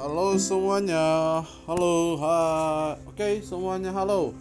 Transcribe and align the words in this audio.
Halo 0.00 0.32
semuanya. 0.40 1.44
Halo, 1.68 2.16
ha. 2.24 2.96
Oke, 3.04 3.44
semuanya 3.44 3.92
halo. 3.92 4.32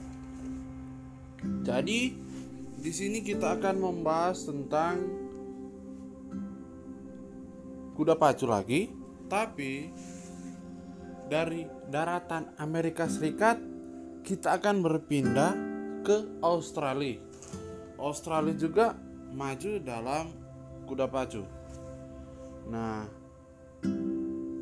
Jadi, 1.67 2.15
di 2.79 2.92
sini 2.96 3.20
kita 3.20 3.60
akan 3.60 3.76
membahas 3.76 4.47
tentang 4.47 5.03
kuda 7.92 8.15
pacu 8.15 8.47
lagi, 8.47 8.87
tapi 9.28 9.92
dari 11.28 11.67
daratan 11.91 12.55
Amerika 12.55 13.12
Serikat 13.12 13.60
kita 14.23 14.63
akan 14.63 14.79
berpindah 14.79 15.51
ke 16.07 16.39
Australia. 16.39 17.20
Australia 17.99 18.55
juga 18.55 18.95
maju 19.35 19.76
dalam 19.84 20.31
kuda 20.88 21.12
pacu. 21.12 21.44
Nah, 22.71 23.20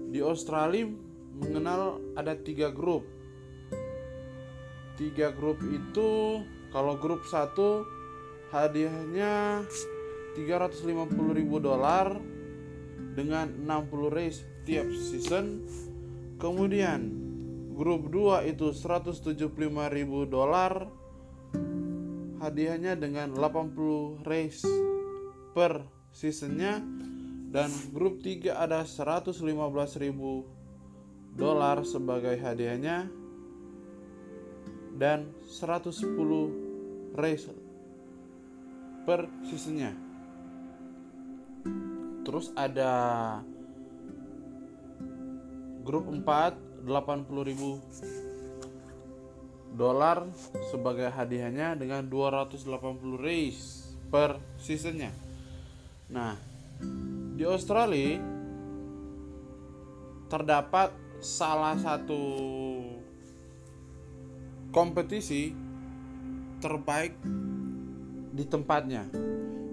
di 0.08 0.24
Australia 0.24 0.88
mengenal 1.38 2.02
ada 2.18 2.34
tiga 2.34 2.74
grup. 2.74 3.06
Tiga 4.98 5.30
grup 5.30 5.62
itu 5.62 6.42
kalau 6.74 6.98
grup 6.98 7.22
satu 7.30 7.86
hadiahnya 8.50 9.62
350.000 10.34 10.98
dolar 11.62 12.18
dengan 13.14 13.50
60 13.66 14.14
race 14.14 14.42
tiap 14.66 14.90
season. 14.94 15.66
Kemudian 16.38 17.14
grup 17.78 18.10
2 18.10 18.50
itu 18.50 18.74
175.000 18.74 19.54
dolar 20.26 20.90
hadiahnya 22.42 22.98
dengan 22.98 23.34
80 23.34 24.26
race 24.26 24.66
per 25.54 25.86
seasonnya 26.14 26.82
dan 27.48 27.72
grup 27.96 28.20
3 28.20 28.60
ada 28.60 28.84
115.000 28.84 29.48
dolar 31.38 31.86
sebagai 31.88 32.36
hadiahnya. 32.36 33.08
Dan 34.98 35.30
110 35.46 37.14
race 37.14 37.54
per 39.06 39.30
seasonnya. 39.46 39.94
Terus 42.26 42.50
ada 42.58 43.38
grup 45.86 46.10
4 46.12 46.84
80.000 46.84 49.78
dolar 49.78 50.26
sebagai 50.74 51.14
hadiahnya 51.14 51.78
dengan 51.78 52.02
280 52.10 53.22
race 53.22 53.94
per 54.10 54.42
seasonnya. 54.58 55.14
Nah 56.10 56.34
di 57.38 57.46
Australia 57.46 58.18
terdapat 60.26 60.90
salah 61.22 61.78
satu 61.78 62.18
kompetisi 64.74 65.54
terbaik 66.58 67.14
di 68.34 68.44
tempatnya. 68.44 69.06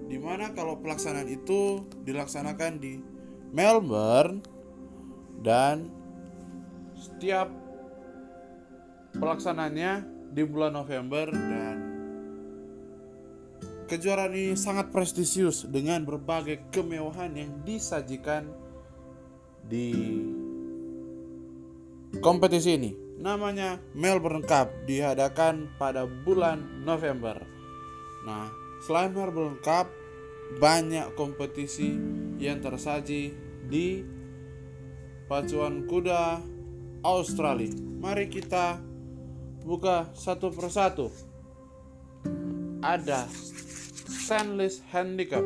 Di 0.05 0.21
mana 0.21 0.53
kalau 0.53 0.77
pelaksanaan 0.77 1.25
itu 1.25 1.81
dilaksanakan 2.05 2.73
di 2.77 3.01
Melbourne 3.49 4.45
dan 5.41 5.89
setiap 6.93 7.49
pelaksananya 9.17 10.05
di 10.31 10.43
bulan 10.45 10.77
November 10.77 11.33
dan 11.33 11.84
Kejuaraan 13.85 14.33
ini 14.33 14.57
sangat 14.57 14.89
prestisius 14.89 15.69
dengan 15.69 16.01
berbagai 16.09 16.73
kemewahan 16.73 17.37
yang 17.37 17.61
disajikan 17.61 18.49
di 19.61 19.93
kompetisi 22.17 22.81
ini. 22.81 22.91
Namanya 23.21 23.77
Melbourne 23.93 24.41
Cup 24.41 24.73
diadakan 24.89 25.69
pada 25.77 26.09
bulan 26.09 26.81
November. 26.81 27.37
Nah, 28.25 28.49
selain 28.81 29.13
Melbourne 29.13 29.61
Cup, 29.61 29.85
banyak 30.57 31.13
kompetisi 31.13 31.93
yang 32.41 32.65
tersaji 32.65 33.37
di 33.69 34.01
pacuan 35.29 35.85
kuda 35.85 36.41
Australia. 37.05 37.69
Mari 38.01 38.33
kita 38.33 38.81
buka 39.61 40.09
satu 40.17 40.49
persatu. 40.49 41.09
Ada 42.81 43.25
Stainless 44.05 44.81
Handicap, 44.93 45.43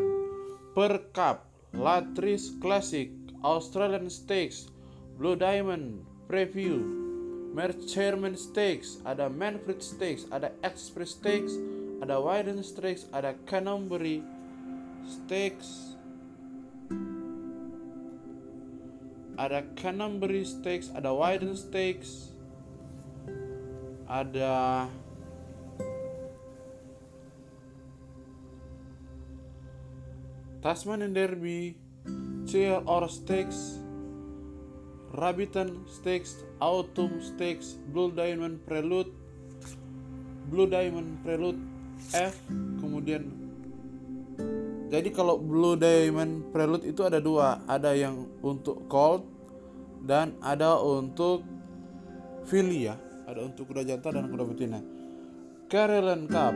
Per 0.75 0.99
Cup, 1.13 1.47
Latrice 1.73 2.59
Classic, 2.59 3.09
Australian 3.43 4.09
Stakes, 4.09 4.67
Blue 5.17 5.35
Diamond 5.35 6.03
Preview, 6.27 6.83
Mercerman 7.55 8.37
Stakes, 8.37 8.99
ada 9.07 9.31
Manfred 9.31 9.81
Stakes, 9.81 10.27
ada 10.31 10.51
Express 10.61 11.15
Stakes, 11.15 11.55
ada 12.03 12.19
Widen 12.19 12.61
Stakes, 12.63 13.07
ada 13.11 13.35
Canterbury 13.47 14.23
Stakes, 15.07 15.97
ada 19.39 19.63
Canterbury 19.79 20.43
Stakes, 20.43 20.91
ada 20.91 21.15
Widen 21.15 21.55
Stakes, 21.55 22.35
ada 24.05 24.85
Tasmanian 30.59 31.15
Derby, 31.15 31.71
CLR 32.43 33.07
Stakes, 33.07 33.79
Rabbiton 35.15 35.87
Stakes, 35.87 36.43
Autumn 36.59 37.23
Stakes, 37.23 37.79
Blue 37.87 38.11
Diamond 38.11 38.59
Prelude, 38.67 39.07
Blue 40.51 40.67
Diamond 40.67 41.23
Prelude 41.23 41.63
F, 42.11 42.35
kemudian 42.83 43.23
jadi 44.91 45.07
kalau 45.15 45.39
Blue 45.39 45.79
Diamond 45.79 46.51
Prelude 46.51 46.91
itu 46.91 47.07
ada 47.07 47.23
dua, 47.23 47.63
ada 47.63 47.95
yang 47.95 48.27
untuk 48.43 48.83
Colt 48.91 49.23
dan 50.03 50.35
ada 50.43 50.75
untuk 50.75 51.47
filly 52.43 52.91
ya, 52.91 52.99
ada 53.23 53.47
untuk 53.47 53.71
kuda 53.71 53.87
jantan 53.87 54.11
dan 54.11 54.25
kuda 54.27 54.43
betina. 54.43 54.83
Caroline 55.71 56.27
Cup, 56.27 56.55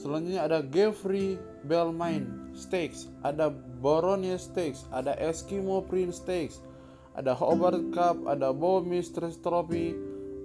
selanjutnya 0.00 0.46
ada 0.46 0.64
Geoffrey 0.64 1.36
Belmine 1.68 2.39
Stakes, 2.54 3.08
ada 3.22 3.50
Boronia 3.80 4.36
Stakes, 4.36 4.84
ada 4.90 5.14
Eskimo 5.16 5.82
Prince 5.86 6.20
Stakes, 6.20 6.60
ada 7.14 7.34
Hobart 7.34 7.92
Cup, 7.94 8.26
ada 8.26 8.52
Bow 8.54 8.82
Mistress 8.82 9.38
Trophy, 9.40 9.94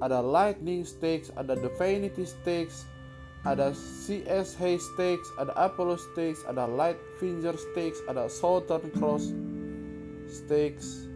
ada 0.02 0.20
Lightning 0.20 0.84
Stakes, 0.84 1.32
ada 1.38 1.56
Divinity 1.56 2.26
Stakes, 2.26 2.86
ada 3.46 3.72
CS 3.74 4.58
Hay 4.58 4.82
Stakes, 4.82 5.28
ada 5.38 5.54
Apollo 5.54 6.02
Stakes, 6.14 6.42
ada 6.50 6.66
Light 6.66 6.98
Finger 7.22 7.54
Stakes, 7.54 8.02
ada 8.10 8.26
Southern 8.28 8.90
Cross 8.98 9.32
Stakes, 10.26 11.08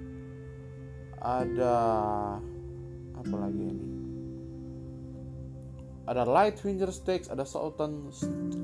ada 1.20 1.76
apa 3.18 3.36
lagi 3.36 3.64
ini? 3.74 3.88
Ada 6.10 6.26
Light 6.26 6.58
Finger 6.58 6.90
Stakes, 6.90 7.30
ada 7.30 7.46
Southern 7.46 8.10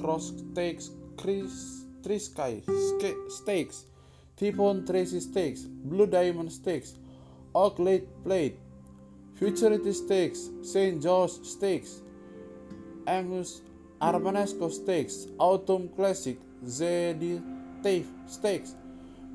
Cross 0.01 0.33
Stakes, 0.33 0.89
Chris 1.17 1.84
Trisky 2.05 2.61
Stakes, 3.31 3.85
T-Bone 4.37 4.85
Tracy 4.85 5.19
Stakes, 5.19 5.61
Blue 5.61 6.05
Diamond 6.05 6.51
Stakes, 6.51 6.93
Oak 7.55 7.79
Lake 7.79 8.07
Plate, 8.23 8.59
Futurity 9.35 9.91
Stakes, 9.91 10.49
St. 10.61 11.01
George 11.01 11.31
Stakes, 11.43 12.01
Angus 13.07 13.61
Armanesco 13.99 14.71
Stakes, 14.71 15.27
Autumn 15.39 15.89
Classic, 15.95 16.37
ZD 16.63 17.41
Tafe 17.81 18.05
Stakes, 18.27 18.75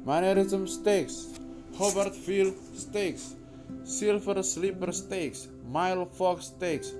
Mannerism 0.07 0.67
Hobart 1.77 2.15
Field 2.15 2.55
Stakes, 2.77 3.35
Silver 3.85 4.43
Slipper 4.45 4.93
Stakes, 4.93 5.49
Mile 5.69 6.07
Fox 6.07 6.47
Stakes, 6.47 6.93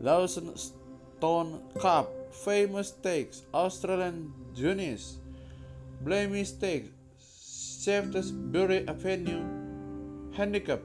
Lawson 0.00 0.56
Stone 0.56 1.60
Cup, 1.80 2.10
Famous 2.44 2.88
Stakes, 2.88 3.42
Australian 3.54 4.32
Juniors, 4.54 5.18
Blamey 6.04 6.44
Stakes, 6.44 6.90
Shaftesbury 7.84 8.86
Avenue, 8.86 9.42
Handicap, 10.36 10.80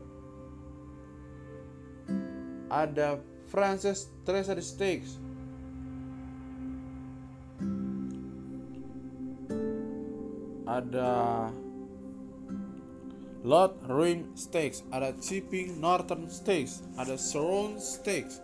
ada 2.71 3.19
Francis 3.47 4.07
Treasury 4.25 4.63
Stakes, 4.63 5.19
ada 10.67 11.11
Lord 13.47 13.79
Ring 13.87 14.35
Stakes, 14.35 14.83
ada 14.91 15.15
Chipping 15.17 15.79
Northern 15.79 16.27
Stakes, 16.27 16.83
ada 16.99 17.15
Surround 17.15 17.79
Stakes, 17.79 18.43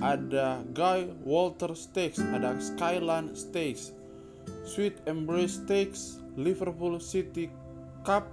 ada 0.00 0.64
Guy 0.74 1.12
Walter 1.22 1.76
Stakes, 1.78 2.18
ada 2.18 2.58
Skyline 2.58 3.36
Stakes, 3.38 3.93
Sweet 4.64 5.00
Embrace 5.06 5.60
Stakes, 5.62 6.18
Liverpool 6.36 7.00
City 7.00 7.50
Cup. 8.04 8.28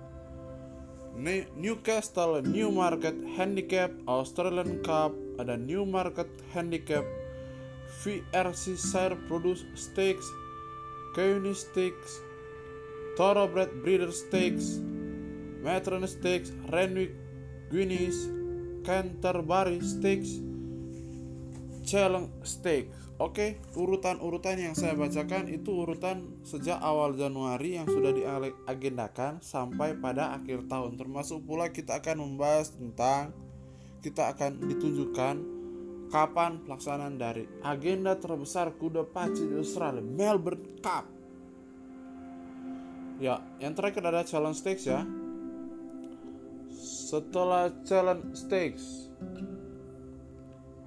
Newcastle 1.15 2.39
Newmarket 2.41 3.13
Handicap 3.35 3.91
Australian 4.07 4.79
Cup 4.79 5.11
ada 5.43 5.59
Newmarket 5.59 6.31
Handicap 6.55 7.03
VRC 7.99 8.79
Sire 8.79 9.19
Produce 9.27 9.67
Stakes 9.75 10.23
Kearney 11.11 11.51
Stakes 11.51 12.23
Thoroughbred 13.19 13.83
Breeder 13.83 14.15
Stakes 14.15 14.79
Matron 15.59 16.07
Stakes 16.07 16.55
Renwick 16.71 17.11
Guinness 17.67 18.31
Canterbury 18.87 19.83
Stakes 19.83 20.39
Challenge 21.83 22.31
Stakes 22.47 22.95
Oke, 23.21 23.61
urutan-urutan 23.77 24.57
yang 24.57 24.73
saya 24.73 24.97
bacakan 24.97 25.45
itu 25.45 25.85
urutan 25.85 26.41
sejak 26.41 26.81
awal 26.81 27.13
Januari 27.13 27.77
yang 27.77 27.85
sudah 27.85 28.09
diagendakan 28.09 29.37
sampai 29.45 29.93
pada 29.93 30.33
akhir 30.33 30.65
tahun. 30.65 30.97
Termasuk 30.97 31.45
pula 31.45 31.69
kita 31.69 32.01
akan 32.01 32.17
membahas 32.17 32.73
tentang 32.73 33.29
kita 34.01 34.33
akan 34.33 34.65
ditunjukkan 34.65 35.35
kapan 36.09 36.65
pelaksanaan 36.65 37.21
dari 37.21 37.45
agenda 37.61 38.17
terbesar 38.17 38.73
kuda 38.81 39.05
paci 39.05 39.53
di 39.53 39.55
Australia, 39.61 40.01
Melbourne 40.01 40.81
Cup. 40.81 41.05
Ya, 43.21 43.37
yang 43.61 43.77
terakhir 43.77 44.01
ada 44.01 44.25
Challenge 44.25 44.57
Stakes 44.57 44.89
ya. 44.89 45.05
Setelah 46.73 47.69
Challenge 47.85 48.33
Stakes 48.33 49.13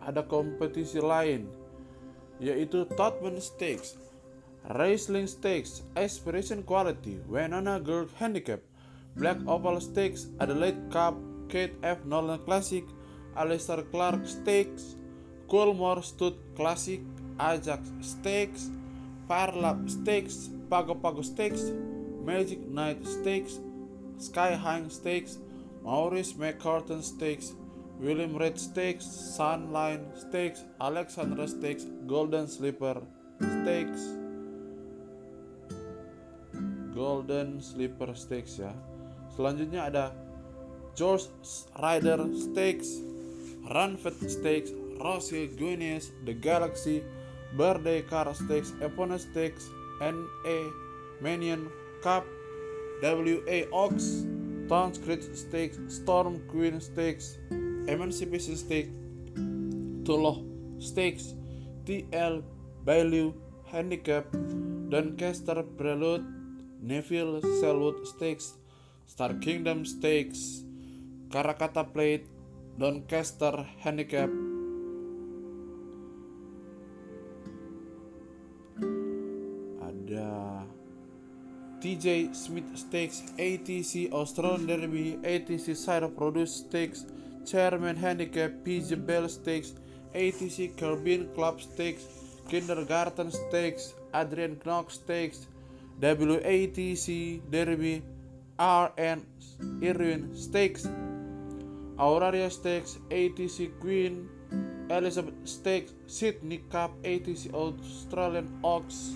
ada 0.02 0.26
kompetisi 0.26 0.98
lain 0.98 1.62
yaitu 2.44 2.85
Todman 2.93 3.41
Stakes, 3.41 3.96
Raceling 4.69 5.25
Stakes, 5.25 5.81
Aspiration 5.96 6.61
Quality, 6.61 7.25
Wenana 7.25 7.81
Girl 7.81 8.05
Handicap, 8.20 8.61
Black 9.17 9.41
Oval 9.49 9.81
Stakes, 9.81 10.29
Adelaide 10.41 10.93
Cup, 10.93 11.17
Kate 11.49 11.73
F. 11.81 12.05
Nolan 12.05 12.44
Classic, 12.44 12.85
Alistair 13.37 13.82
Clark 13.88 14.29
Stakes, 14.29 14.96
Coolmore 15.49 16.05
Stud 16.05 16.37
Classic, 16.56 17.00
Ajax 17.41 17.88
Stakes, 18.00 18.69
Parlap 19.29 19.88
Stakes, 19.88 20.52
Pago 20.69 20.94
Pago 20.94 21.23
Stakes, 21.23 21.73
Magic 22.25 22.61
Knight 22.69 23.00
Stakes, 23.06 23.61
Sky 24.19 24.52
High 24.55 24.88
Stakes, 24.88 25.38
Maurice 25.82 26.32
McCartan 26.35 27.02
Stakes, 27.02 27.52
William 28.04 28.36
Reed 28.36 28.60
Stakes, 28.60 29.06
Sunline 29.06 30.04
Stakes, 30.14 30.62
Alexandra 30.78 31.48
Stakes, 31.48 31.86
Golden 32.06 32.46
Slipper 32.46 33.00
Stakes, 33.40 34.02
Golden 36.92 37.64
Slipper 37.64 38.12
Stakes 38.12 38.60
ya. 38.60 38.76
Selanjutnya 39.32 39.88
ada 39.88 40.12
George 40.92 41.32
Rider 41.80 42.28
Stakes, 42.36 43.00
Ranfet 43.72 44.20
Stakes, 44.28 44.68
Rossi 45.00 45.48
Guinness, 45.56 46.12
The 46.28 46.36
Galaxy, 46.36 47.00
Birthday 47.56 48.04
Car 48.04 48.28
Stakes, 48.36 48.76
Epona 48.84 49.16
Stakes, 49.16 49.64
NA 50.04 50.58
Manion 51.24 51.72
Cup, 52.04 52.28
WA 53.00 53.64
Ox, 53.72 54.28
Townscrit 54.68 55.24
Stakes, 55.32 55.80
Storm 55.88 56.44
Queen 56.52 56.84
Stakes, 56.84 57.40
Emancipation 57.86 58.56
Stake, 58.56 58.90
Tuloh 60.04 60.40
Stakes, 60.81 61.36
TL 61.84 62.40
Value 62.84 63.32
Handicap, 63.69 64.25
Doncaster 64.88 65.62
Prelude, 65.76 66.25
Neville 66.81 67.40
Selwood 67.60 68.06
Stakes, 68.06 68.54
Star 69.06 69.34
Kingdom 69.40 69.84
Stakes, 69.84 70.64
Karakata 71.28 71.84
Plate, 71.84 72.25
Doncaster 72.78 73.66
Handicap, 73.84 74.32
ada 79.84 80.64
TJ 81.84 82.32
Smith 82.32 82.69
Stakes, 82.76 83.28
ATC 83.36 84.08
Australian 84.12 84.64
Derby, 84.66 85.20
ATC 85.20 85.76
Sire 85.76 86.08
Produce 86.08 86.64
Stakes, 86.64 87.04
Chairman 87.44 87.96
Handicap, 87.96 88.64
PG 88.64 88.94
Bell 89.06 89.29
Stakes, 89.29 89.75
ATC 90.14 90.76
Caribbean 90.76 91.29
Club 91.35 91.61
Stakes, 91.61 92.05
Kindergarten 92.49 93.31
Stakes, 93.31 93.94
Adrian 94.14 94.56
Knox 94.64 94.94
Stakes, 94.94 95.46
WATC 96.00 97.43
Derby, 97.50 98.02
RN 98.58 99.26
Irwin 99.82 100.35
Stakes, 100.35 100.87
Auraria 101.99 102.50
Stakes, 102.50 102.99
ATC 103.11 103.79
Queen, 103.81 104.29
Elizabeth 104.91 105.35
Stakes, 105.44 105.93
Sydney 106.06 106.58
Cup, 106.70 106.93
ATC 107.02 107.52
Australian 107.55 108.58
Oaks, 108.62 109.14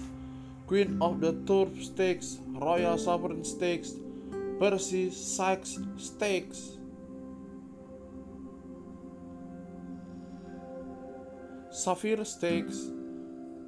Queen 0.67 0.99
of 1.01 1.21
the 1.21 1.33
Turf 1.47 1.69
Stakes, 1.83 2.39
Royal 2.55 2.99
Sovereign 2.99 3.45
Stakes, 3.45 3.95
Percy 4.59 5.11
Sykes 5.11 5.79
Stakes, 5.97 6.78
Sapphire 11.79 12.25
Stakes, 12.25 12.91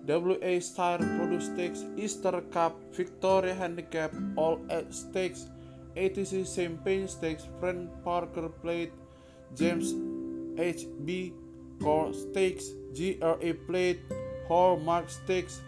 WA 0.04 0.58
Star 0.58 0.98
Produce 0.98 1.46
Stakes, 1.46 1.84
Easter 1.96 2.40
Cup, 2.50 2.74
Victoria 2.92 3.54
Handicap, 3.54 4.12
All 4.34 4.58
Age 4.68 4.92
Stakes, 4.92 5.46
ATC 5.96 6.44
Champagne 6.52 7.06
Stakes, 7.06 7.44
Friend 7.60 7.88
Parker 8.02 8.48
Plate, 8.48 8.92
James 9.54 9.92
HB 10.58 11.32
Core 11.80 12.12
Stakes, 12.12 12.70
GRA 12.96 13.54
Plate, 13.68 14.00
Hallmark 14.48 15.08
Stakes, 15.08 15.60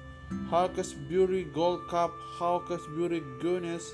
Hawkesbury 0.50 1.44
Gold 1.44 1.87
Cup, 1.89 2.11
Hawkesbury 2.41 3.23
Guinness, 3.41 3.89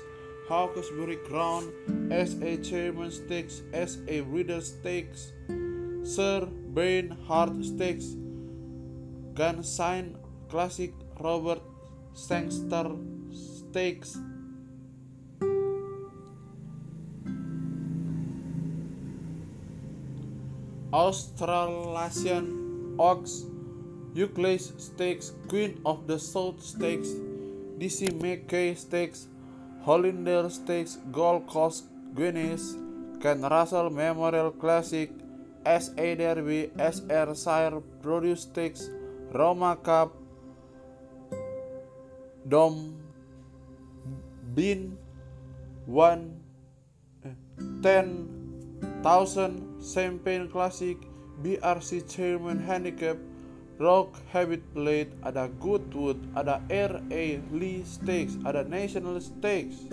Hawkesbury 0.47 1.17
Crown, 1.27 1.71
SA 2.09 2.55
Chairman 2.63 3.11
Stakes, 3.11 3.61
SA 3.73 4.23
Reader 4.25 4.61
Stakes, 4.61 5.33
Sir 6.01 6.47
Bain 6.73 7.15
Hart 7.27 7.63
Stakes, 7.63 8.15
Gunshine 9.39 10.17
Classic 10.49 10.91
Robert 11.17 11.61
Sangster 12.13 12.91
Stakes. 13.31 14.17
Australasian 20.91 22.97
Oaks 22.99 23.45
Euclid 24.13 24.59
Stakes 24.59 25.31
Queen 25.47 25.79
of 25.85 26.05
the 26.07 26.19
South 26.19 26.61
Stakes 26.61 27.07
DC 27.79 28.11
McKay 28.19 28.75
Stakes 28.75 29.27
Hollinder 29.85 30.51
Stakes 30.51 30.97
Gold 31.13 31.47
Coast 31.47 31.85
Guinness 32.13 32.75
Ken 33.21 33.41
Russell 33.41 33.89
Memorial 33.89 34.51
Classic 34.51 35.11
SA 35.63 36.15
Derby 36.19 36.71
SR 36.75 37.35
Sire 37.35 37.79
Produce 38.01 38.41
Stakes 38.41 38.89
Roma 39.33 39.77
Cup 39.77 40.17
Dom 42.47 42.97
Bin 44.55 44.97
One 45.85 46.33
eh, 47.25 47.33
Ten 47.81 48.25
Thousand 49.05 49.81
Champagne 49.81 50.49
Classic 50.49 50.97
BRC 51.39 52.03
Chairman 52.09 52.59
Handicap 52.59 53.15
Rock 53.79 54.19
Habit 54.35 54.59
Plate 54.75 55.15
ada 55.23 55.47
Goodwood 55.61 56.19
ada 56.35 56.59
RA 56.67 57.25
Lee 57.53 57.85
Stakes 57.87 58.35
ada 58.43 58.67
National 58.67 59.21
Stakes 59.23 59.87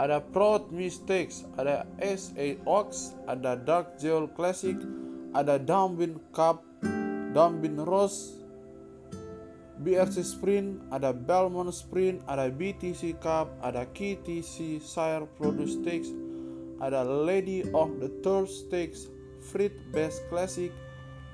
ada 0.00 0.24
Proud 0.32 0.72
Mistakes, 0.72 1.44
ada 1.60 1.84
SA 2.00 2.56
Ox, 2.64 3.12
ada 3.28 3.52
Dark 3.52 4.00
Jewel 4.00 4.32
Classic, 4.32 4.80
ada 5.36 5.60
Dumbin 5.60 6.16
Cup, 6.32 6.64
Dumbin 7.36 7.76
Rose, 7.84 8.40
BRC 9.84 10.24
Sprint, 10.24 10.80
ada 10.88 11.12
Belmont 11.12 11.68
Sprint, 11.68 12.24
ada 12.24 12.48
BTC 12.48 13.20
Cup, 13.20 13.52
ada 13.60 13.84
KTC 13.92 14.80
Sire 14.80 15.28
Produce 15.36 15.76
Stakes, 15.76 16.08
ada 16.80 17.04
Lady 17.04 17.68
of 17.76 18.00
the 18.00 18.08
Tour 18.24 18.48
Stakes, 18.48 19.12
Frit 19.52 19.76
Best 19.92 20.24
Classic, 20.32 20.72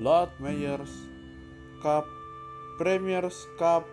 Lord 0.02 0.34
Mayors 0.42 0.90
Cup, 1.86 2.02
Premiers 2.82 3.46
Cup, 3.62 3.86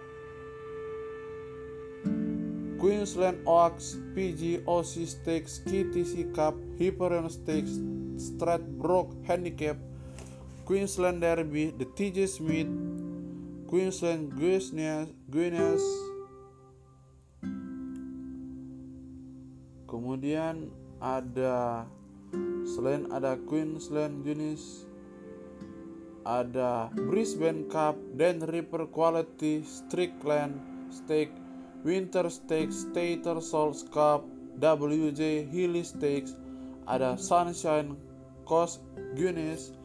Queensland 2.83 3.39
Oaks, 3.47 3.95
PGOC 4.11 5.07
Stakes, 5.07 5.63
KTC 5.63 6.35
Cup, 6.35 6.51
Hyperion 6.75 7.31
Stakes, 7.31 7.79
Stradbroke 8.19 9.15
Handicap, 9.23 9.79
Queensland 10.67 11.23
Derby, 11.23 11.71
the 11.79 11.87
TJ 11.95 12.27
Smith, 12.27 12.67
Queensland 13.71 14.35
Guinness, 14.35 15.15
Guinness. 15.31 15.79
Kemudian 19.87 20.67
ada 20.99 21.87
selain 22.67 23.07
ada 23.15 23.39
Queensland 23.47 24.27
Junis 24.27 24.83
ada 26.27 26.91
Brisbane 26.91 27.63
Cup, 27.71 27.95
Dan 28.19 28.43
River 28.43 28.91
Quality, 28.91 29.63
Strickland 29.63 30.59
Steak, 30.91 31.42
Winter 31.83 32.29
Stakes, 32.29 32.87
Stater 32.89 33.41
Souls 33.41 33.83
Cup, 33.91 34.23
WJ 34.59 35.51
Hilly 35.51 35.83
Stakes, 35.83 36.31
ada 36.87 37.19
Sunshine 37.19 37.99
Coast 38.47 38.79
Guinness, 39.15 39.75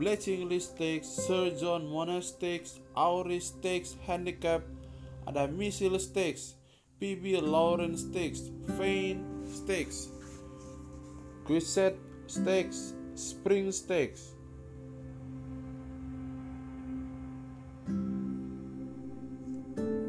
Bletchingley 0.00 0.60
Stakes, 0.60 1.06
Sir 1.06 1.52
John 1.52 1.84
Monash 1.84 2.32
Stakes, 2.32 2.80
Aury 2.96 3.40
Stakes 3.40 4.00
Handicap, 4.08 4.64
ada 5.28 5.44
Misil 5.44 6.00
Stakes, 6.00 6.56
PB 6.96 7.44
Lawrence 7.44 8.08
Stakes, 8.08 8.48
Fane 8.80 9.20
Stakes, 9.44 10.08
Quisette 11.44 12.00
Stakes, 12.32 12.96
Spring 13.12 13.68
Stakes. 13.68 14.32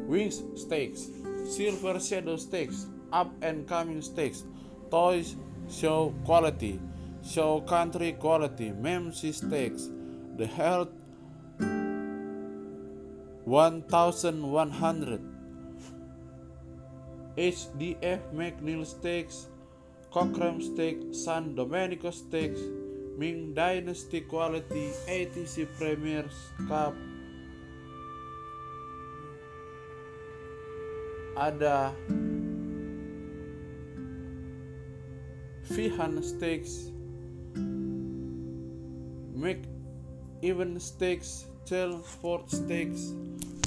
Wings 0.08 0.40
Stakes, 0.54 1.10
Silver 1.44 2.00
Shadow 2.00 2.36
Stakes, 2.36 2.86
Up 3.12 3.30
and 3.42 3.68
Coming 3.68 4.02
Stakes, 4.02 4.44
Toys 4.90 5.36
Show 5.70 6.14
Quality, 6.24 6.80
Show 7.22 7.60
Country 7.60 8.12
Quality, 8.12 8.72
Memsi 8.72 9.32
Stakes, 9.32 9.90
The 10.36 10.46
Health 10.46 10.88
1100, 13.44 15.20
HDF 17.36 18.20
McNeil 18.32 18.86
Stakes, 18.86 19.48
Cochrane 20.10 20.62
Stakes, 20.62 21.24
San 21.24 21.54
Domenico 21.54 22.10
Stakes, 22.10 22.60
Ming 23.18 23.54
Dynasty 23.54 24.22
Quality, 24.22 24.92
ATC 25.06 25.66
Premiers 25.78 26.32
Cup, 26.68 26.94
ada 31.34 31.90
Vihan 35.74 36.22
Stakes, 36.22 36.92
Make 39.34 39.66
Even 40.42 40.78
Stakes, 40.78 41.48
Chelmsford 41.64 42.46
Stakes, 42.52 43.16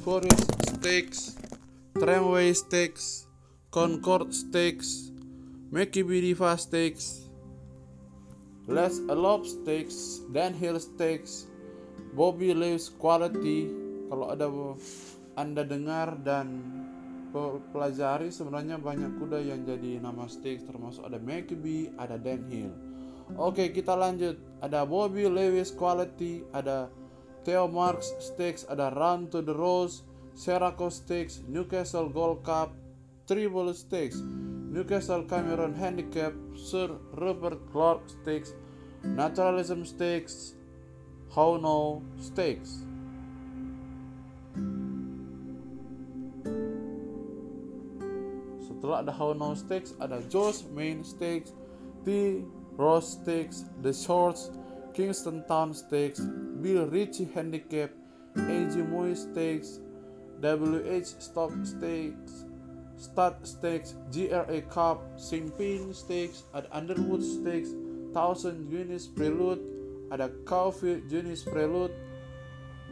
Forest 0.06 0.48
Stakes, 0.78 1.36
Tramway 1.98 2.54
Stakes, 2.54 3.26
Concord 3.74 4.32
Stakes, 4.32 5.10
Mekibidiva 5.74 6.54
Stakes, 6.56 7.28
Les 8.70 9.02
Alop 9.10 9.44
Stakes, 9.44 10.22
Dan 10.32 10.54
Hill 10.54 10.80
Stakes, 10.80 11.50
Bobby 12.14 12.54
Lewis 12.54 12.94
Quality. 12.94 13.74
Kalau 14.08 14.32
ada 14.32 14.48
Anda 15.36 15.66
dengar 15.66 16.22
dan 16.22 16.77
pelajari 17.74 18.32
sebenarnya 18.32 18.80
banyak 18.80 19.20
kuda 19.20 19.40
yang 19.44 19.68
jadi 19.68 20.00
nama 20.00 20.26
stakes 20.26 20.66
termasuk 20.66 21.04
ada 21.06 21.20
McBee, 21.20 21.92
ada 22.00 22.16
Dan 22.16 22.48
Hill. 22.48 22.72
Oke, 23.36 23.76
kita 23.76 23.92
lanjut. 23.92 24.40
Ada 24.64 24.88
Bobby 24.88 25.28
Lewis 25.28 25.70
Quality, 25.76 26.48
ada 26.56 26.88
Theo 27.44 27.68
Marks 27.68 28.16
Stakes, 28.24 28.64
ada 28.68 28.88
Run 28.92 29.28
to 29.28 29.44
the 29.44 29.52
Rose, 29.52 30.08
Seraco 30.32 30.88
Stakes, 30.88 31.44
Newcastle 31.48 32.08
Gold 32.08 32.48
Cup, 32.48 32.72
Triple 33.28 33.76
Stakes, 33.76 34.24
Newcastle 34.72 35.28
Cameron 35.28 35.76
Handicap, 35.76 36.32
Sir 36.56 36.92
Robert 37.20 37.60
Clark 37.72 38.08
Stakes, 38.08 38.56
Naturalism 39.04 39.84
Stakes, 39.84 40.56
How 41.32 41.60
No 41.60 42.04
Stakes. 42.20 42.88
Setelah 48.88 49.03
ada 49.03 49.12
How 49.20 49.36
No 49.36 49.51
Stakes, 49.51 49.91
ada 50.00 50.24
Joe's 50.32 50.63
Main 50.72 51.03
Stakes, 51.03 51.51
T. 52.08 52.39
Ross 52.79 53.20
Stakes, 53.20 53.67
The 53.84 53.91
Shorts, 53.91 54.48
Kingston 54.96 55.44
Town 55.44 55.75
Stakes, 55.75 56.24
Bill 56.63 56.88
Ritchie 56.88 57.27
Handicap, 57.36 57.91
AG 58.48 58.79
Moy 58.88 59.12
Stakes, 59.12 59.84
WH 60.39 61.20
Stock 61.20 61.51
Stakes, 61.67 62.48
Stud 62.96 63.36
Stakes, 63.44 64.00
GRA 64.08 64.63
Cup, 64.72 65.03
Simpin 65.20 65.91
Stakes, 65.91 66.48
ada 66.56 66.72
Underwood 66.72 67.20
Stakes, 67.20 67.75
Thousand 68.15 68.72
Guinness 68.72 69.03
Prelude, 69.03 69.60
ada 70.15 70.32
Caulfield 70.48 71.12
Guinness 71.12 71.44
Prelude, 71.44 71.91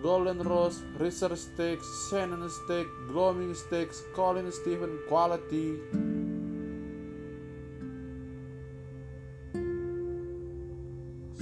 Golden 0.06 0.38
Rose, 0.38 0.86
Research 1.00 1.50
Stakes, 1.50 1.88
Shannon 2.12 2.48
Stakes, 2.48 2.94
Gloaming 3.10 3.56
Stakes, 3.56 4.06
Colin 4.14 4.52
Stephen 4.54 5.02
Quality. 5.10 5.82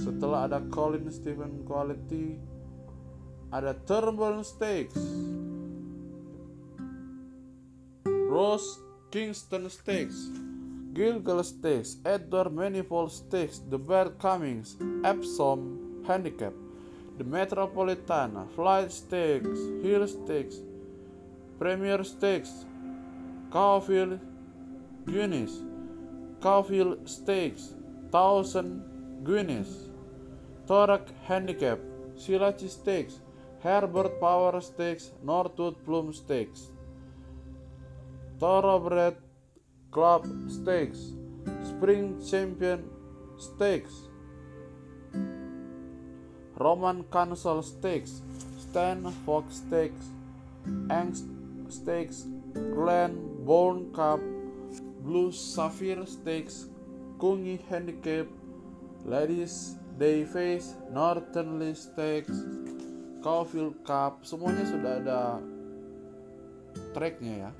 Setelah 0.00 0.48
ada 0.48 0.64
Colin 0.72 1.12
Stephen 1.12 1.60
Quality, 1.68 2.40
ada 3.52 3.76
Turnbull 3.84 4.40
Stakes, 4.40 4.96
Rose 8.08 8.80
Kingston 9.12 9.68
Stakes, 9.68 10.32
Gilgal 10.96 11.44
Stakes, 11.44 12.00
Edward 12.08 12.56
Manifold 12.56 13.12
Stakes, 13.12 13.60
The 13.68 13.76
Bear 13.76 14.16
Cummings, 14.16 14.80
Epsom 15.04 15.76
Handicap, 16.08 16.63
the 17.16 17.24
Metropolitana, 17.24 18.48
Flight 18.54 18.90
Stakes, 18.90 19.58
Hill 19.82 20.06
Stakes, 20.08 20.56
Premier 21.58 22.02
Stakes, 22.02 22.64
Caulfield 23.50 24.18
Guinness, 25.06 25.62
Caulfield 26.40 27.08
Stakes, 27.08 27.74
Thousand 28.10 28.82
Guinness, 29.24 29.88
Thorac 30.66 31.08
Handicap, 31.24 31.78
Silachi 32.16 32.68
Stakes, 32.68 33.20
Herbert 33.62 34.20
Power 34.20 34.60
Stakes, 34.60 35.12
Northwood 35.22 35.84
Plum 35.84 36.12
Stakes, 36.12 36.70
Thoroughbred 38.40 39.16
Club 39.92 40.26
Stakes, 40.48 41.12
Spring 41.62 42.20
Champion 42.28 42.90
Stakes, 43.38 44.08
Roman 46.58 47.02
Council 47.10 47.62
Stakes, 47.62 48.22
Stan 48.58 49.02
Fox 49.26 49.62
Stakes, 49.66 50.06
Angst 50.88 51.26
Stakes, 51.68 52.26
Glen 52.54 53.18
Bourne 53.44 53.90
Cup, 53.92 54.20
Blue 55.02 55.32
Sapphire 55.32 56.06
Stakes, 56.06 56.66
Kungi 57.18 57.58
Handicap, 57.68 58.26
Ladies 59.04 59.74
Day 59.98 60.24
Face, 60.24 60.74
Northernly 60.90 61.74
Stakes, 61.74 62.32
Caulfield 63.22 63.74
Cup, 63.82 64.22
semuanya 64.22 64.62
sudah 64.62 64.92
ada 65.02 65.20
tracknya 66.94 67.48
ya. 67.48 67.50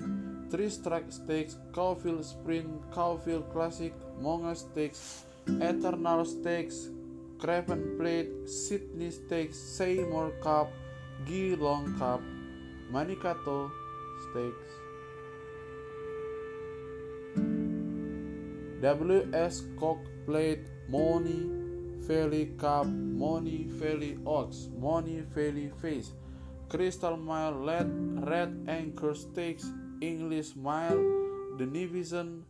Three 0.47 0.71
Strike 0.71 1.11
Stakes, 1.11 1.59
Caulfield 1.75 2.23
Sprint, 2.23 2.69
Caulfield 2.95 3.43
Classic, 3.51 3.91
Monga 4.23 4.55
Stakes, 4.55 5.27
Eternal 5.59 6.23
Stakes, 6.23 6.94
Craven 7.39 7.97
Plate, 7.97 8.47
Sydney 8.47 9.11
Stakes, 9.11 9.57
Seymour 9.57 10.31
Cup, 10.41 10.71
Geelong 11.25 11.97
Cup, 11.97 12.21
Manikato 12.91 13.71
Stakes. 14.29 14.85
WS 18.81 19.63
Cock 19.79 19.97
Plate, 20.25 20.67
Money 20.89 21.49
Valley 22.05 22.53
Cup, 22.57 22.85
Money 22.85 23.65
Valley 23.67 24.17
Oaks, 24.25 24.69
Money 24.77 25.21
Valley 25.33 25.71
Face, 25.81 26.11
Crystal 26.69 27.17
Mile, 27.17 27.53
Red, 27.53 27.89
Red 28.27 28.65
Anchor 28.67 29.15
Stakes, 29.15 29.65
English 30.01 30.55
Mile, 30.55 31.01
The 31.57 31.65
Division, 31.65 32.45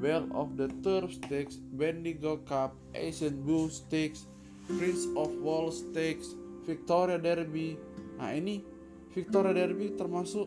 Well 0.00 0.28
of 0.32 0.56
the 0.56 0.68
Turf 0.84 1.14
Stakes, 1.14 1.56
Bendigo 1.56 2.36
Cup, 2.36 2.76
Asian 2.94 3.42
Bull 3.42 3.68
Stakes, 3.68 4.26
Prince 4.78 5.10
of 5.16 5.30
Wales 5.42 5.82
Stakes, 5.82 6.34
Victoria 6.66 7.18
Derby. 7.18 7.74
Nah 8.20 8.30
ini 8.36 8.62
Victoria 9.10 9.50
Derby 9.50 9.96
termasuk 9.98 10.46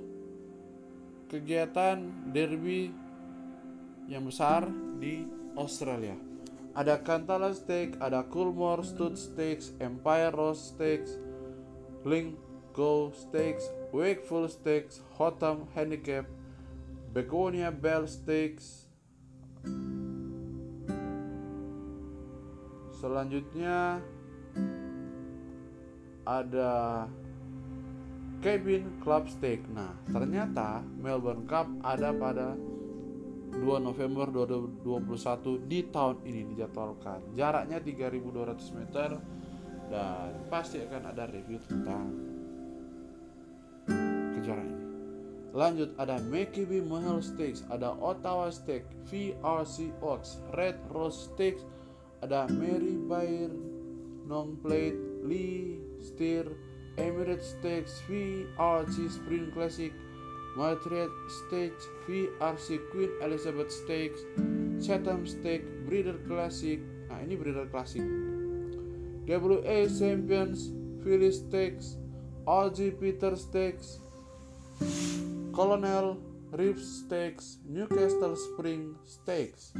kegiatan 1.27 2.29
derby 2.29 2.93
yang 4.05 4.29
besar 4.29 4.69
di 5.01 5.25
Australia. 5.57 6.13
Ada 6.73 7.01
Cantala 7.01 7.53
Stakes, 7.53 7.97
ada 8.01 8.25
Coolmore 8.29 8.85
Stud 8.85 9.17
Stakes, 9.17 9.73
Empire 9.81 10.33
Rose 10.33 10.73
Stakes, 10.73 11.17
Link 12.05 12.37
Go 12.73 13.13
Stakes, 13.13 13.69
Wakeful 13.93 14.49
Stakes, 14.49 15.01
Hotham 15.17 15.69
Handicap, 15.77 16.25
Begonia 17.13 17.69
Bell 17.69 18.09
Stakes, 18.09 18.89
selanjutnya 22.97 23.99
ada 26.23 27.05
Club 28.99 29.23
Steak. 29.31 29.63
Nah, 29.71 29.95
ternyata 30.11 30.83
Melbourne 30.99 31.47
Cup 31.47 31.67
ada 31.79 32.11
pada 32.11 32.59
2 33.53 33.61
November 33.79 34.27
2021 34.27 35.69
di 35.69 35.87
tahun 35.87 36.25
ini 36.25 36.41
dijadwalkan. 36.51 37.37
Jaraknya 37.37 37.79
3200 37.79 38.75
meter 38.75 39.09
dan 39.87 40.31
pasti 40.49 40.81
akan 40.81 41.03
ada 41.13 41.23
review 41.29 41.61
tentang 41.63 42.07
kejuaraan 44.35 44.69
ini. 44.73 44.87
Lanjut 45.53 45.93
ada 46.01 46.17
McKibby 46.17 46.81
Mahal 46.81 47.21
Steaks, 47.21 47.61
ada 47.69 47.93
Ottawa 48.01 48.49
Steak, 48.49 48.89
VRC 49.05 49.93
Ox, 50.01 50.41
Red 50.57 50.81
Rose 50.89 51.29
Steaks, 51.29 51.61
ada 52.25 52.49
Mary 52.49 52.97
Bayer, 52.97 53.53
Non 54.27 54.55
Plate, 54.61 54.97
Lee 55.23 55.79
Steer, 55.99 56.47
Emirates 56.97 57.57
Stakes 57.59 58.01
VRC 58.07 59.09
Spring 59.09 59.51
Classic, 59.51 59.93
Madrid 60.55 61.09
Stakes 61.27 61.87
VRC 62.07 62.79
Queen 62.91 63.09
Elizabeth 63.21 63.71
Stakes, 63.71 64.21
Chatham 64.79 65.25
Stakes 65.25 65.67
Breeder 65.85 66.17
Classic. 66.27 66.79
Nah, 67.09 67.19
ini 67.25 67.35
Breeder 67.35 67.67
Classic. 67.67 68.03
WA 69.27 69.87
Champions 69.87 70.75
Philly 71.03 71.31
Stakes, 71.31 71.97
RG 72.47 72.99
Peter 72.99 73.35
Stakes, 73.35 73.99
Colonel 75.55 76.19
Reeves 76.51 77.03
Stakes, 77.03 77.57
Newcastle 77.67 78.35
Spring 78.35 78.95
Stakes. 79.03 79.73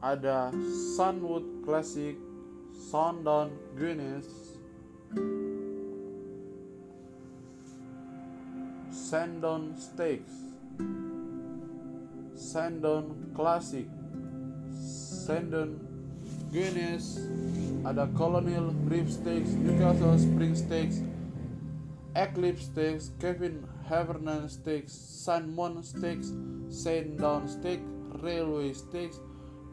Ada 0.00 0.48
Sunwood 0.96 1.60
Classic 1.60 2.16
Sandon 2.72 3.52
Guinness 3.76 4.24
Sandon 8.88 9.76
Steaks 9.76 10.32
Sandon 12.32 13.32
Classic 13.36 13.84
Sandon 14.72 15.76
Guinness 16.48 17.20
ada 17.84 18.08
Colonial 18.16 18.72
Reef 18.88 19.12
Steaks 19.12 19.52
Newcastle 19.52 20.16
Spring 20.16 20.56
Steaks 20.56 21.04
Eclipse 22.16 22.72
Steaks 22.72 23.12
Kevin 23.20 23.68
Havernan 23.84 24.48
Steaks 24.48 24.96
Salmon 24.96 25.84
Steaks 25.84 26.32
Sandown 26.72 27.44
Steak 27.44 27.84
Railway 28.24 28.72
Steaks 28.72 29.20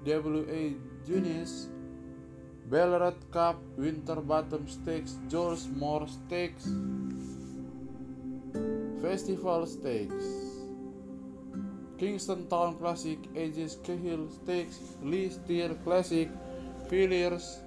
WA 0.07 0.71
Guinness 1.05 1.67
Ballarat 2.69 3.19
Cup, 3.29 3.57
Winterbottom 3.77 4.65
Stakes, 4.67 5.17
George 5.27 5.67
Moore 5.75 6.07
Stakes, 6.07 6.63
Festival 9.01 9.65
Stakes, 9.65 10.25
Kingston 11.97 12.47
Town 12.47 12.75
Classic, 12.75 13.19
Aegis 13.35 13.77
Cahill 13.83 14.29
Stakes, 14.31 14.79
Lee 15.03 15.29
Steer 15.29 15.75
Classic, 15.83 16.29
Villiers 16.89 17.59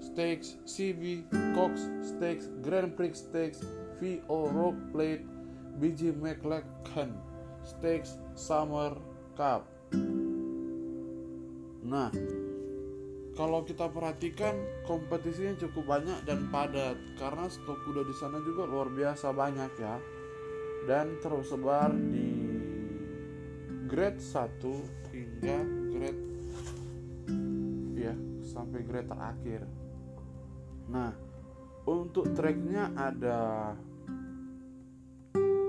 Stakes, 0.00 0.54
CB 0.64 1.26
Cox 1.56 1.88
Stakes, 2.02 2.46
Grand 2.62 2.96
Prix 2.96 3.14
Stakes, 3.14 3.60
VO 4.00 4.48
Rock 4.48 4.74
Plate, 4.92 5.26
BG 5.80 6.12
McLachlan 6.22 7.14
Stakes, 7.64 8.16
Summer 8.36 8.96
Cup. 9.36 9.73
Nah, 11.84 12.08
kalau 13.36 13.60
kita 13.66 13.92
perhatikan 13.92 14.56
kompetisinya 14.88 15.58
cukup 15.60 15.98
banyak 15.98 16.18
dan 16.24 16.48
padat. 16.48 16.96
Karena 17.20 17.50
stok 17.50 17.84
kuda 17.84 18.06
di 18.06 18.14
sana 18.16 18.40
juga 18.40 18.64
luar 18.64 18.88
biasa 18.88 19.34
banyak 19.34 19.72
ya. 19.76 19.96
Dan 20.88 21.20
tersebar 21.20 21.92
di 21.92 22.30
grade 23.84 24.20
1 24.20 25.12
hingga 25.12 25.58
grade 25.92 26.22
ya 27.94 28.14
sampai 28.40 28.80
grade 28.82 29.08
terakhir. 29.10 29.62
Nah 30.88 31.12
untuk 31.84 32.32
tracknya 32.32 32.92
ada 32.96 33.72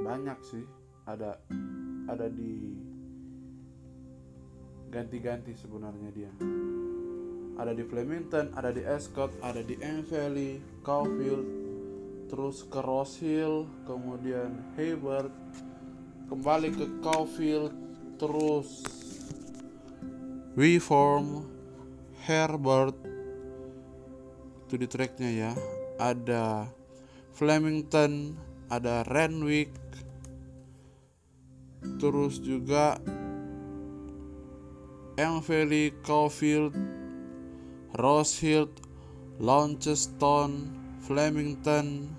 banyak 0.06 0.40
sih. 0.48 0.66
Ada 1.06 1.38
ada 2.10 2.28
di 2.30 2.85
ganti-ganti 4.92 5.54
sebenarnya 5.58 6.10
dia 6.14 6.32
ada 7.56 7.72
di 7.72 7.84
Flemington, 7.88 8.52
ada 8.52 8.72
di 8.72 8.84
Ascot, 8.84 9.32
ada 9.40 9.64
di 9.64 9.80
Valley, 9.80 10.60
Caulfield, 10.84 11.48
terus 12.28 12.68
ke 12.68 12.80
Ross 12.84 13.16
Hill, 13.24 13.64
kemudian 13.88 14.76
Hayward, 14.76 15.32
kembali 16.28 16.70
ke 16.76 16.86
Caulfield, 17.00 17.72
terus 18.20 18.84
Reform, 20.56 21.48
Herbert, 22.28 22.96
itu 24.68 24.76
di 24.76 24.88
tracknya 24.88 25.32
ya. 25.32 25.52
Ada 25.96 26.68
Flemington, 27.36 28.36
ada 28.68 29.04
Renwick, 29.08 29.72
terus 32.00 32.40
juga 32.44 33.00
Valley, 35.16 35.96
Caulfield, 36.04 36.76
Rosehill, 37.96 38.70
Launceston, 39.40 40.76
Flemington, 41.08 42.12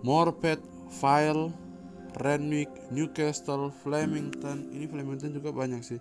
Morpeth, 0.00 0.64
File, 0.88 1.52
Renwick, 2.24 2.70
Newcastle, 2.88 3.68
Flemington. 3.84 4.72
Ini 4.72 4.88
Flemington 4.88 5.36
juga 5.36 5.52
banyak 5.52 5.84
sih. 5.84 6.00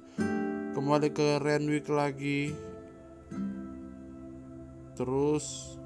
Kembali 0.71 1.11
ke 1.11 1.43
Renwick 1.43 1.91
lagi. 1.91 2.55
Terus 4.95 5.76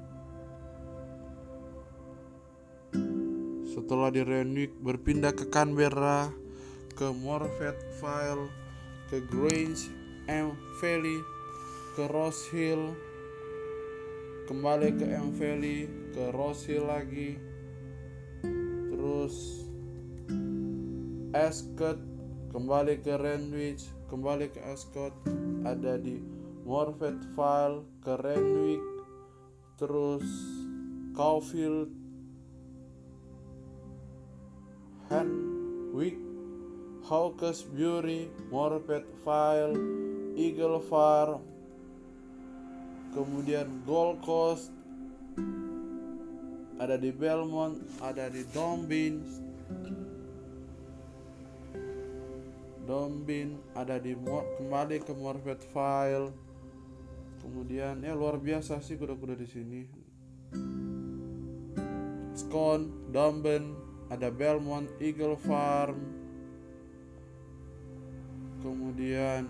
Setelah 3.72 4.12
di 4.12 4.20
Renwick 4.20 4.76
berpindah 4.84 5.32
ke 5.32 5.48
Canberra, 5.48 6.28
ke 6.92 7.08
Morpeth 7.08 7.80
Vale, 8.04 8.52
ke 9.08 9.24
Grange, 9.24 9.88
M. 10.28 10.52
Valley, 10.76 11.16
ke 11.96 12.04
Ross 12.12 12.52
Hill, 12.52 12.92
kembali 14.44 14.92
ke 15.00 15.08
M. 15.08 15.32
Valley, 15.32 15.88
ke 16.12 16.36
Ross 16.36 16.68
Hill 16.68 16.84
lagi, 16.84 17.40
terus 18.92 19.64
Ascot, 21.32 21.96
kembali 22.52 23.00
ke 23.00 23.16
Renwick, 23.16 23.80
kembali 24.12 24.52
ke 24.52 24.60
Ascot, 24.68 25.16
ada 25.64 25.96
di 25.96 26.20
Morpeth 26.68 27.24
Vale, 27.32 27.88
ke 28.04 28.20
Renwick, 28.20 28.84
terus 29.80 30.28
Caulfield, 31.16 32.01
Hanwick, 35.12 36.16
Hawkesbury, 37.04 38.32
Morpeth 38.48 39.04
Vale, 39.20 39.76
Eagle 40.40 40.80
Farm, 40.80 41.44
kemudian 43.12 43.68
Gold 43.84 44.24
Coast, 44.24 44.72
ada 46.80 46.96
di 46.96 47.12
Belmont, 47.12 47.76
ada 48.00 48.32
di 48.32 48.40
Dombin, 48.56 49.20
Dombin, 52.88 53.60
ada 53.76 54.00
di 54.00 54.16
kembali 54.16 54.96
ke 55.04 55.12
Morpeth 55.12 55.68
Vale, 55.76 56.32
kemudian 57.44 58.00
ya 58.00 58.16
luar 58.16 58.40
biasa 58.40 58.80
sih 58.80 58.96
kuda-kuda 58.96 59.36
di 59.36 59.44
sini. 59.44 59.80
Scone, 62.32 63.12
Dombin, 63.12 63.81
ada 64.12 64.28
Belmont 64.28 64.92
Eagle 65.00 65.40
Farm. 65.40 65.96
Kemudian 68.60 69.48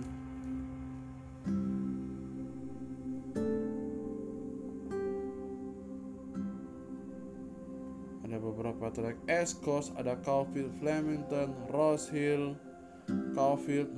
ada 8.22 8.38
beberapa 8.38 8.86
track. 8.94 9.18
Escos 9.26 9.90
ada 9.98 10.14
Caulfield 10.22 10.70
Flemington 10.78 11.50
Rose 11.74 12.06
Hill 12.14 12.54
Caulfield 13.34 13.90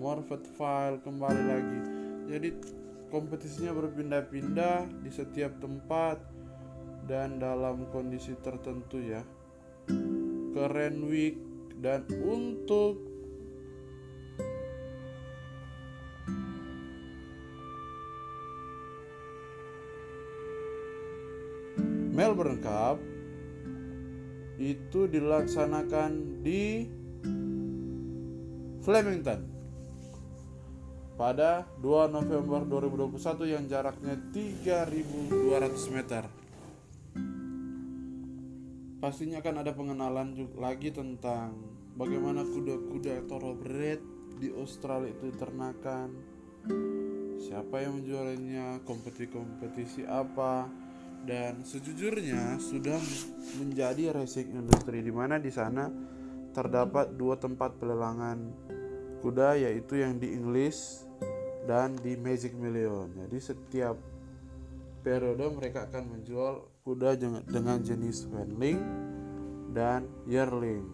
File 0.57 0.99
kembali 1.05 1.43
lagi. 1.45 1.81
Jadi 2.33 2.49
kompetisinya 3.13 3.77
berpindah-pindah 3.77 5.05
di 5.05 5.13
setiap 5.13 5.61
tempat 5.61 6.19
dan 7.05 7.37
dalam 7.37 7.85
kondisi 7.93 8.33
tertentu 8.41 8.97
ya 8.97 9.21
ke 10.55 10.65
Renwick 10.71 11.35
dan 11.83 12.07
untuk 12.23 13.03
Melbourne 22.15 22.63
Cup 22.63 23.03
itu 24.63 25.11
dilaksanakan 25.11 26.41
di 26.47 26.87
Flemington 28.87 29.51
pada 31.19 31.67
2 31.83 32.11
November 32.15 32.63
2021 32.63 33.55
yang 33.59 33.65
jaraknya 33.67 34.15
3200 34.31 35.95
meter. 35.95 36.34
Pastinya 39.05 39.45
akan 39.45 39.61
ada 39.61 39.77
pengenalan 39.77 40.33
juga 40.33 40.65
lagi 40.65 40.89
tentang 40.89 41.61
bagaimana 41.93 42.41
kuda-kuda 42.41 43.29
thoroughbred 43.29 44.01
di 44.41 44.49
Australia 44.57 45.13
itu 45.13 45.29
diternakan. 45.29 46.09
Siapa 47.37 47.85
yang 47.85 48.01
menjualnya, 48.01 48.81
kompetisi-kompetisi 48.89 50.09
apa, 50.09 50.73
dan 51.29 51.61
sejujurnya 51.61 52.57
sudah 52.57 52.97
menjadi 53.61 54.17
racing 54.17 54.57
industri 54.57 55.05
di 55.05 55.13
mana 55.13 55.37
di 55.37 55.53
sana 55.53 55.85
terdapat 56.57 57.13
dua 57.13 57.37
tempat 57.37 57.77
pelelangan 57.77 58.41
kuda 59.21 59.61
yaitu 59.69 60.01
yang 60.01 60.17
di 60.17 60.33
Inggris 60.33 61.05
dan 61.69 61.93
di 62.01 62.17
Magic 62.17 62.57
Million. 62.57 63.13
Jadi 63.13 63.37
setiap 63.37 64.14
periode 65.05 65.45
mereka 65.53 65.85
akan 65.85 66.17
menjual 66.17 66.65
kuda 66.81 67.21
dengan 67.45 67.79
jenis 67.85 68.25
Wendling 68.33 68.81
dan 69.77 70.09
Yearling. 70.25 70.89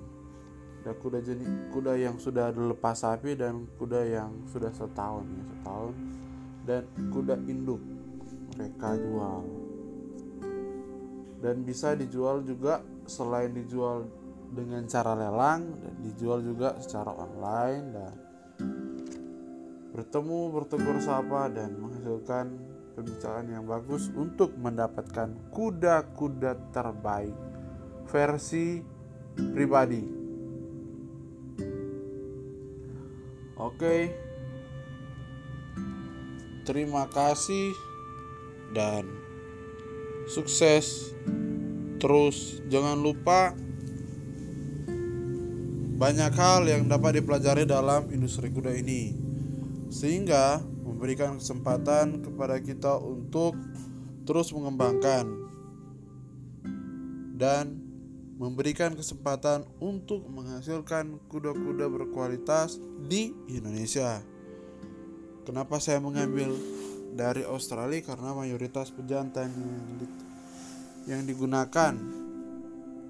Ada 0.82 0.98
kuda 0.98 1.22
jenis 1.22 1.70
kuda 1.70 1.94
yang 1.94 2.18
sudah 2.18 2.50
dilepas 2.50 3.06
sapi 3.06 3.38
dan 3.38 3.70
kuda 3.78 4.00
yang 4.10 4.34
sudah 4.50 4.74
setahun 4.74 5.28
ya 5.30 5.44
setahun 5.54 5.94
dan 6.66 6.82
kuda 7.12 7.36
induk 7.46 7.78
mereka 8.56 8.96
jual 8.98 9.44
dan 11.40 11.64
bisa 11.64 11.96
dijual 11.96 12.44
juga 12.44 12.84
selain 13.08 13.52
dijual 13.52 14.08
dengan 14.50 14.84
cara 14.88 15.16
lelang 15.16 15.68
dan 15.80 15.94
dijual 16.04 16.40
juga 16.44 16.76
secara 16.80 17.12
online 17.16 17.84
dan 17.92 18.14
bertemu 19.92 20.40
bertegur 20.52 20.96
sapa 21.00 21.52
dan 21.52 21.76
menghasilkan 21.76 22.69
pembicaraan 23.00 23.48
yang 23.48 23.64
bagus 23.64 24.12
untuk 24.12 24.52
mendapatkan 24.60 25.32
kuda-kuda 25.48 26.68
terbaik 26.68 27.32
versi 28.12 28.84
pribadi. 29.56 30.04
Oke. 33.56 33.96
Terima 36.68 37.08
kasih 37.08 37.72
dan 38.76 39.08
sukses 40.28 41.16
terus. 41.96 42.60
Jangan 42.68 43.00
lupa 43.00 43.56
banyak 46.00 46.32
hal 46.32 46.64
yang 46.68 46.88
dapat 46.88 47.20
dipelajari 47.20 47.64
dalam 47.64 48.08
industri 48.12 48.48
kuda 48.48 48.72
ini, 48.72 49.12
sehingga 49.92 50.64
memberikan 51.00 51.40
kesempatan 51.40 52.20
kepada 52.20 52.60
kita 52.60 53.00
untuk 53.00 53.56
terus 54.28 54.52
mengembangkan 54.52 55.24
dan 57.40 57.80
memberikan 58.36 58.92
kesempatan 58.92 59.64
untuk 59.80 60.28
menghasilkan 60.28 61.16
kuda-kuda 61.32 61.88
berkualitas 61.88 62.76
di 63.08 63.32
Indonesia. 63.48 64.20
Kenapa 65.48 65.80
saya 65.80 66.04
mengambil 66.04 66.52
dari 67.16 67.48
Australia? 67.48 68.04
Karena 68.04 68.36
mayoritas 68.36 68.92
pejantan 68.92 69.56
yang 71.08 71.24
digunakan 71.24 71.96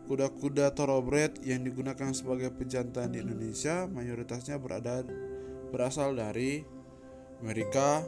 kuda-kuda 0.07 0.79
thoroughbred 0.79 1.43
yang 1.43 1.67
digunakan 1.67 2.15
sebagai 2.15 2.55
pejantan 2.55 3.11
di 3.11 3.19
Indonesia 3.19 3.91
mayoritasnya 3.91 4.63
berada 4.63 5.03
berasal 5.75 6.15
dari 6.15 6.80
Amerika, 7.41 8.05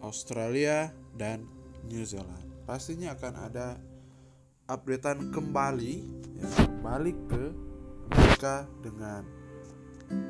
Australia, 0.00 0.90
dan 1.12 1.44
New 1.86 2.02
Zealand. 2.08 2.64
Pastinya 2.64 3.12
akan 3.12 3.34
ada 3.36 3.76
updatean 4.66 5.28
kembali 5.28 5.94
ya, 6.40 6.48
balik 6.80 7.18
ke 7.28 7.44
Amerika 8.12 8.64
dengan 8.80 9.22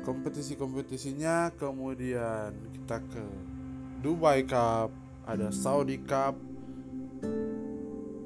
kompetisi-kompetisinya 0.03 1.55
kemudian 1.59 2.51
kita 2.71 3.03
ke 3.03 3.25
Dubai 4.03 4.43
Cup 4.47 4.91
ada 5.23 5.51
Saudi 5.51 5.99
Cup 6.03 6.35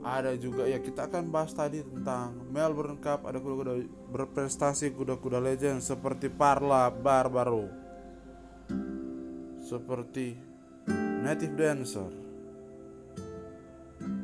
ada 0.08 0.32
juga 0.39 0.63
ya 0.65 0.80
kita 0.80 1.12
akan 1.12 1.30
bahas 1.30 1.51
tadi 1.51 1.84
tentang 1.84 2.34
Melbourne 2.49 3.01
Cup 3.01 3.25
ada 3.27 3.41
kuda-kuda 3.41 3.73
berprestasi 4.13 4.93
kuda-kuda 4.95 5.41
legend 5.41 5.84
seperti 5.84 6.32
Parla 6.32 6.89
Barbaro 6.89 7.87
seperti 9.67 10.39
Native 11.27 11.60
Dancer 11.60 12.08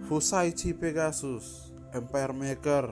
Fusaichi 0.08 0.71
Pegasus 0.71 1.75
Empire 1.91 2.32
Maker 2.32 2.86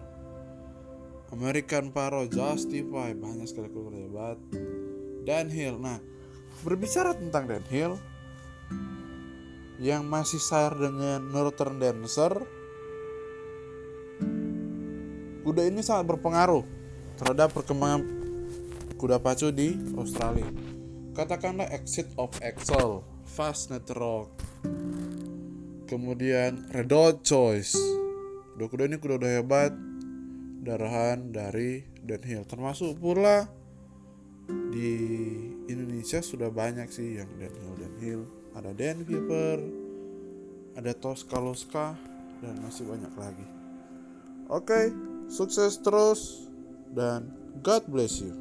American 1.31 1.95
Paro 1.95 2.27
Justify 2.27 3.15
banyak 3.15 3.47
sekali 3.47 3.71
kuda 3.71 3.95
hebat 3.95 4.37
Dan 5.23 5.47
Hill 5.47 5.79
nah 5.79 6.03
berbicara 6.67 7.15
tentang 7.15 7.47
Dan 7.47 7.63
Hill 7.71 7.95
yang 9.79 10.03
masih 10.03 10.43
sayar 10.43 10.75
dengan 10.75 11.23
Northern 11.31 11.79
Dancer 11.79 12.35
Kuda 15.41 15.65
ini 15.65 15.81
sangat 15.81 16.05
berpengaruh 16.05 16.61
terhadap 17.17 17.49
perkembangan 17.49 18.05
kuda 19.01 19.17
pacu 19.17 19.49
di 19.49 19.73
Australia. 19.97 20.70
Katakanlah 21.11 21.67
Exit 21.75 22.07
of 22.15 22.31
Excel, 22.39 23.03
Fast 23.27 23.67
Net 23.67 23.83
Rock, 23.91 24.31
kemudian 25.83 26.71
Red 26.71 26.87
Hot 26.95 27.27
Choice. 27.27 27.75
Kuda-kuda 28.55 28.87
ini 28.87 28.95
kuda-kuda 28.95 29.29
hebat, 29.43 29.75
darahan 30.63 31.35
dari 31.35 31.83
Dan 31.99 32.23
Hill. 32.23 32.47
Termasuk 32.47 32.95
pula 32.95 33.43
di 34.71 34.95
Indonesia 35.67 36.23
sudah 36.23 36.47
banyak 36.47 36.87
sih 36.87 37.19
yang 37.19 37.27
Dan 37.35 37.53
Hill 37.59 37.75
Dan 37.75 37.95
Hill. 37.99 38.21
Ada 38.55 38.71
Dan 38.71 39.03
Viper, 39.03 39.57
ada 40.79 40.91
Tosca 40.95 41.99
dan 42.39 42.55
masih 42.63 42.87
banyak 42.87 43.13
lagi. 43.19 43.47
Oke, 44.47 44.63
okay, 44.63 44.85
sukses 45.27 45.75
terus 45.83 46.47
dan 46.95 47.35
God 47.59 47.83
bless 47.91 48.23
you. 48.23 48.31